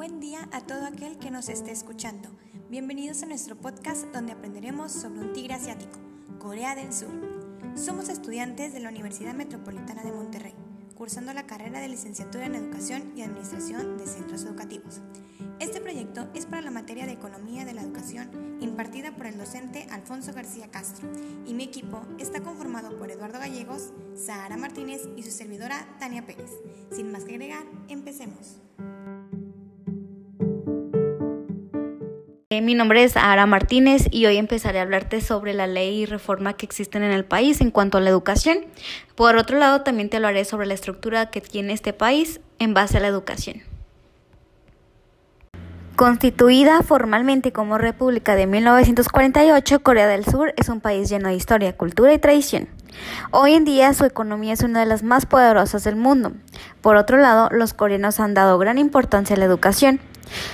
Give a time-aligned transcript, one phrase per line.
[0.00, 2.30] Buen día a todo aquel que nos esté escuchando.
[2.70, 5.98] Bienvenidos a nuestro podcast donde aprenderemos sobre un tigre asiático,
[6.38, 7.10] Corea del Sur.
[7.74, 10.54] Somos estudiantes de la Universidad Metropolitana de Monterrey,
[10.94, 15.02] cursando la carrera de licenciatura en Educación y Administración de Centros Educativos.
[15.58, 19.86] Este proyecto es para la materia de Economía de la Educación impartida por el docente
[19.90, 21.10] Alfonso García Castro
[21.44, 26.52] y mi equipo está conformado por Eduardo Gallegos, Sahara Martínez y su servidora Tania Pérez.
[26.90, 28.62] Sin más que agregar, empecemos.
[32.70, 36.52] Mi nombre es Ara Martínez y hoy empezaré a hablarte sobre la ley y reforma
[36.52, 38.58] que existen en el país en cuanto a la educación.
[39.16, 42.98] Por otro lado, también te hablaré sobre la estructura que tiene este país en base
[42.98, 43.62] a la educación.
[45.96, 51.76] Constituida formalmente como República de 1948, Corea del Sur es un país lleno de historia,
[51.76, 52.68] cultura y tradición.
[53.32, 56.34] Hoy en día su economía es una de las más poderosas del mundo.
[56.82, 60.00] Por otro lado, los coreanos han dado gran importancia a la educación.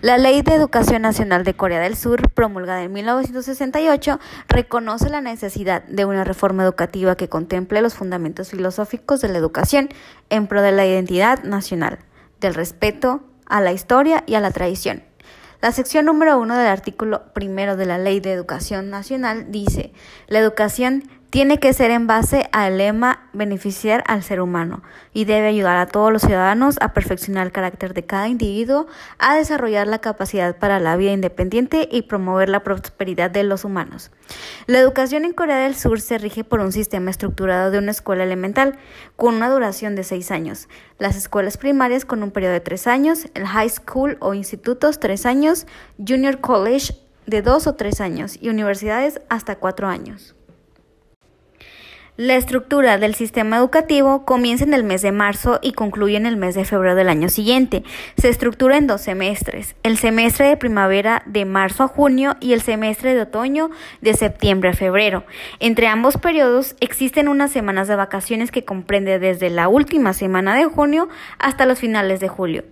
[0.00, 5.82] La Ley de Educación Nacional de Corea del Sur, promulgada en 1968, reconoce la necesidad
[5.84, 9.88] de una reforma educativa que contemple los fundamentos filosóficos de la educación
[10.30, 11.98] en pro de la identidad nacional,
[12.40, 15.02] del respeto a la historia y a la tradición.
[15.60, 19.92] La sección número uno del artículo primero de la Ley de Educación Nacional dice,
[20.28, 25.48] la educación tiene que ser en base al lema beneficiar al ser humano y debe
[25.48, 28.86] ayudar a todos los ciudadanos a perfeccionar el carácter de cada individuo,
[29.18, 34.10] a desarrollar la capacidad para la vida independiente y promover la prosperidad de los humanos.
[34.66, 38.24] La educación en Corea del Sur se rige por un sistema estructurado de una escuela
[38.24, 38.78] elemental
[39.16, 40.68] con una duración de seis años,
[40.98, 45.26] las escuelas primarias con un periodo de tres años, el high school o institutos tres
[45.26, 45.66] años,
[45.98, 46.94] junior college
[47.26, 50.37] de dos o tres años y universidades hasta cuatro años.
[52.20, 56.36] La estructura del sistema educativo comienza en el mes de marzo y concluye en el
[56.36, 57.84] mes de febrero del año siguiente.
[58.16, 62.60] Se estructura en dos semestres, el semestre de primavera de marzo a junio y el
[62.60, 63.70] semestre de otoño
[64.00, 65.26] de septiembre a febrero.
[65.60, 70.64] Entre ambos periodos existen unas semanas de vacaciones que comprende desde la última semana de
[70.64, 72.64] junio hasta los finales de julio.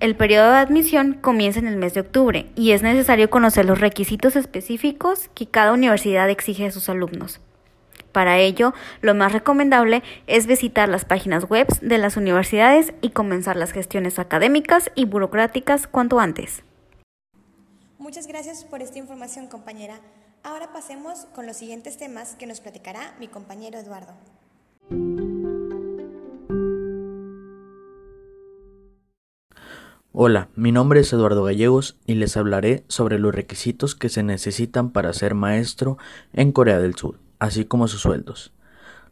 [0.00, 3.80] El periodo de admisión comienza en el mes de octubre y es necesario conocer los
[3.80, 7.40] requisitos específicos que cada universidad exige a sus alumnos.
[8.14, 13.56] Para ello, lo más recomendable es visitar las páginas web de las universidades y comenzar
[13.56, 16.62] las gestiones académicas y burocráticas cuanto antes.
[17.98, 19.96] Muchas gracias por esta información, compañera.
[20.44, 24.12] Ahora pasemos con los siguientes temas que nos platicará mi compañero Eduardo.
[30.12, 34.92] Hola, mi nombre es Eduardo Gallegos y les hablaré sobre los requisitos que se necesitan
[34.92, 35.98] para ser maestro
[36.32, 38.52] en Corea del Sur así como sus sueldos.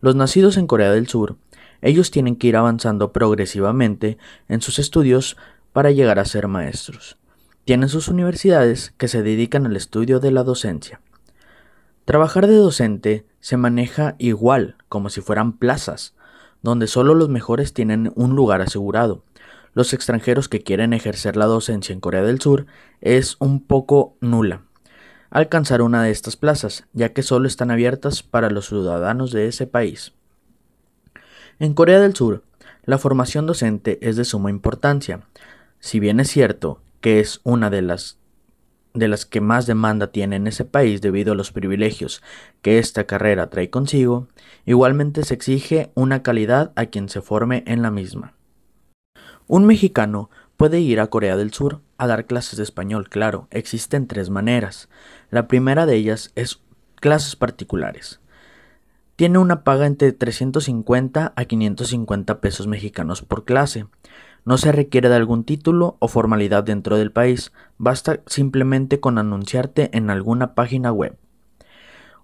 [0.00, 1.36] Los nacidos en Corea del Sur,
[1.82, 4.18] ellos tienen que ir avanzando progresivamente
[4.48, 5.36] en sus estudios
[5.72, 7.16] para llegar a ser maestros.
[7.64, 11.00] Tienen sus universidades que se dedican al estudio de la docencia.
[12.04, 16.14] Trabajar de docente se maneja igual como si fueran plazas,
[16.62, 19.24] donde solo los mejores tienen un lugar asegurado.
[19.74, 22.66] Los extranjeros que quieren ejercer la docencia en Corea del Sur
[23.00, 24.62] es un poco nula
[25.30, 29.66] alcanzar una de estas plazas, ya que solo están abiertas para los ciudadanos de ese
[29.66, 30.12] país.
[31.58, 32.42] En Corea del Sur,
[32.84, 35.20] la formación docente es de suma importancia.
[35.78, 38.18] Si bien es cierto que es una de las
[38.92, 42.22] de las que más demanda tiene en ese país debido a los privilegios
[42.60, 44.26] que esta carrera trae consigo,
[44.66, 48.34] igualmente se exige una calidad a quien se forme en la misma.
[49.46, 54.06] Un mexicano puede ir a Corea del Sur a dar clases de español, claro, existen
[54.06, 54.88] tres maneras.
[55.30, 56.62] La primera de ellas es
[56.94, 58.20] clases particulares.
[59.16, 63.86] Tiene una paga entre 350 a 550 pesos mexicanos por clase.
[64.46, 69.90] No se requiere de algún título o formalidad dentro del país, basta simplemente con anunciarte
[69.92, 71.18] en alguna página web.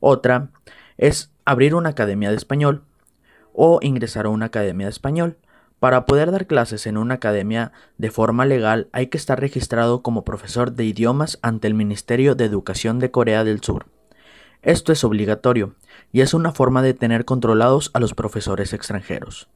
[0.00, 0.48] Otra
[0.96, 2.82] es abrir una academia de español
[3.52, 5.36] o ingresar a una academia de español.
[5.78, 10.24] Para poder dar clases en una academia de forma legal hay que estar registrado como
[10.24, 13.86] profesor de idiomas ante el Ministerio de Educación de Corea del Sur.
[14.62, 15.74] Esto es obligatorio
[16.12, 19.48] y es una forma de tener controlados a los profesores extranjeros.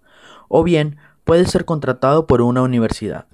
[0.49, 3.27] O bien puede ser contratado por una universidad.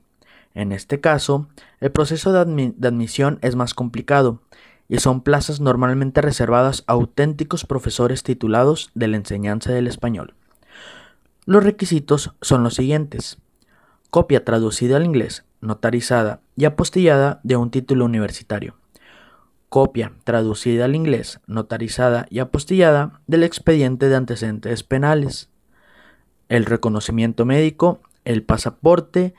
[0.54, 1.48] En este caso,
[1.80, 4.42] el proceso de, admisión es más complicado
[4.88, 10.35] y son plazas normalmente reservadas a auténticos profesores titulados de la enseñanza del español.
[11.46, 13.38] Los requisitos son los siguientes.
[14.10, 18.74] Copia traducida al inglés, notarizada y apostillada de un título universitario.
[19.68, 25.48] Copia traducida al inglés, notarizada y apostillada del expediente de antecedentes penales.
[26.48, 29.32] El reconocimiento médico, el pasaporte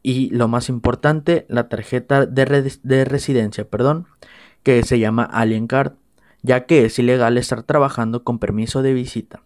[0.00, 4.06] y lo más importante, la tarjeta de, de residencia, perdón,
[4.62, 5.94] que se llama Alien Card,
[6.40, 9.42] ya que es ilegal estar trabajando con permiso de visita.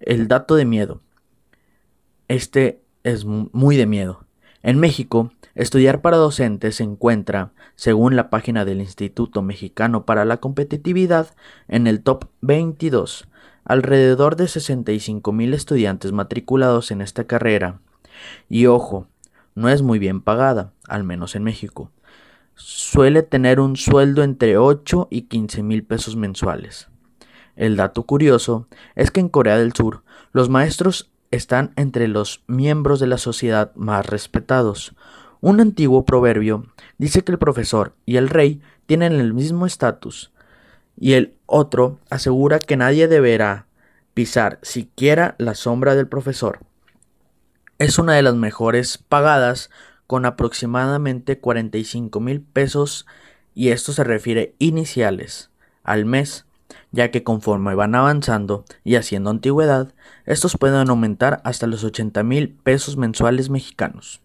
[0.00, 1.00] El dato de miedo.
[2.28, 4.24] Este es muy de miedo.
[4.62, 10.36] En México, estudiar para docentes se encuentra, según la página del Instituto Mexicano para la
[10.36, 11.34] Competitividad,
[11.66, 13.28] en el top 22.
[13.64, 17.80] Alrededor de 65 mil estudiantes matriculados en esta carrera.
[18.48, 19.08] Y ojo,
[19.54, 21.90] no es muy bien pagada, al menos en México.
[22.54, 26.88] Suele tener un sueldo entre 8 y 15 mil pesos mensuales.
[27.58, 33.00] El dato curioso es que en Corea del Sur los maestros están entre los miembros
[33.00, 34.94] de la sociedad más respetados.
[35.40, 36.66] Un antiguo proverbio
[36.98, 40.32] dice que el profesor y el rey tienen el mismo estatus,
[40.96, 43.66] y el otro asegura que nadie deberá
[44.14, 46.60] pisar siquiera la sombra del profesor.
[47.78, 49.68] Es una de las mejores pagadas
[50.06, 53.04] con aproximadamente 45 mil pesos
[53.52, 55.50] y esto se refiere iniciales
[55.82, 56.46] al mes
[56.92, 59.94] ya que conforme van avanzando y haciendo antigüedad,
[60.24, 64.20] estos pueden aumentar hasta los 80 mil pesos mensuales mexicanos.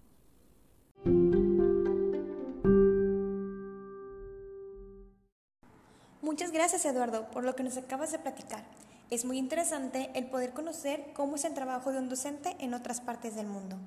[6.21, 8.63] Muchas gracias Eduardo por lo que nos acabas de platicar.
[9.09, 13.01] Es muy interesante el poder conocer cómo es el trabajo de un docente en otras
[13.01, 13.77] partes del mundo.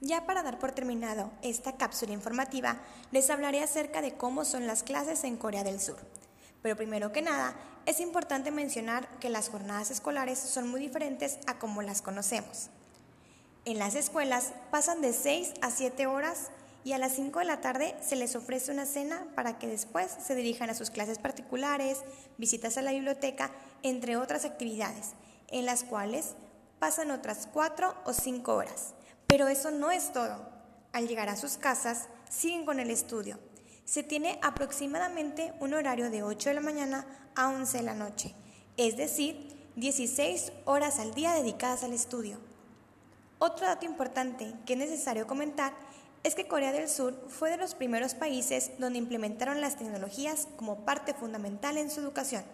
[0.00, 2.76] Ya para dar por terminado esta cápsula informativa,
[3.12, 5.96] les hablaré acerca de cómo son las clases en Corea del Sur.
[6.62, 7.54] Pero primero que nada,
[7.86, 12.68] es importante mencionar que las jornadas escolares son muy diferentes a como las conocemos.
[13.64, 16.50] En las escuelas pasan de 6 a 7 horas
[16.84, 20.10] y a las 5 de la tarde se les ofrece una cena para que después
[20.24, 21.98] se dirijan a sus clases particulares,
[22.38, 23.50] visitas a la biblioteca,
[23.82, 25.10] entre otras actividades,
[25.48, 26.36] en las cuales
[26.78, 28.94] pasan otras 4 o 5 horas.
[29.26, 30.48] Pero eso no es todo.
[30.92, 33.38] Al llegar a sus casas, siguen con el estudio,
[33.84, 38.34] se tiene aproximadamente un horario de 8 de la mañana a 11 de la noche,
[38.76, 42.38] es decir, 16 horas al día dedicadas al estudio.
[43.38, 45.72] Otro dato importante que es necesario comentar
[46.22, 50.84] es que Corea del Sur fue de los primeros países donde implementaron las tecnologías como
[50.84, 52.44] parte fundamental en su educación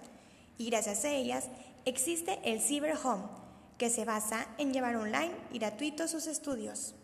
[0.58, 1.48] y gracias a ellas
[1.84, 3.24] existe el Cyber Home,
[3.78, 6.94] que se basa en llevar online y gratuitos sus estudios.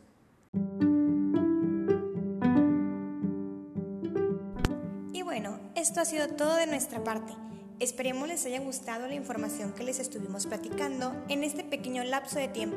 [6.03, 7.33] Ha sido todo de nuestra parte.
[7.79, 12.49] Esperemos les haya gustado la información que les estuvimos platicando en este pequeño lapso de
[12.49, 12.77] tiempo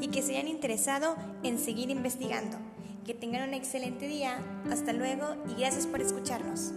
[0.00, 2.56] y que se hayan interesado en seguir investigando.
[3.04, 4.38] Que tengan un excelente día,
[4.70, 6.72] hasta luego y gracias por escucharnos.